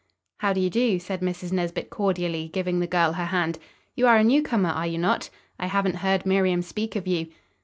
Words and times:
"How 0.39 0.51
do 0.53 0.59
you 0.59 0.71
do?" 0.71 0.97
said 0.97 1.21
Mrs. 1.21 1.51
Nesbit 1.51 1.91
cordially, 1.91 2.49
giving 2.51 2.79
the 2.79 2.87
girl 2.87 3.13
her 3.13 3.25
hand. 3.25 3.59
"You 3.95 4.07
are 4.07 4.17
a 4.17 4.23
newcomer, 4.23 4.69
are 4.71 4.87
you 4.87 4.97
not? 4.97 5.29
I 5.59 5.67
haven't 5.67 5.97
heard 5.97 6.25
Miriam 6.25 6.63
speak 6.63 6.95
of 6.95 7.05
you." 7.05 7.27